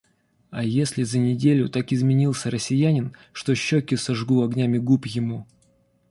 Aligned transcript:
А 0.49 0.63
если 0.63 1.03
за 1.03 1.19
неделю 1.19 1.69
так 1.69 1.93
изменился 1.93 2.49
россиянин, 2.49 3.13
что 3.33 3.53
щеки 3.53 3.95
сожгу 3.95 4.41
огнями 4.41 4.79
губ 4.79 5.05
ему. 5.05 5.45